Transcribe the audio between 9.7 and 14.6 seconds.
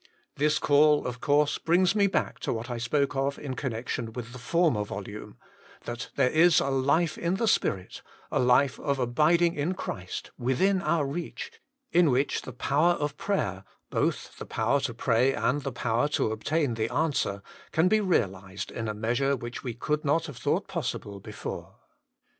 Christ, within our reach, in which the power of prayer both the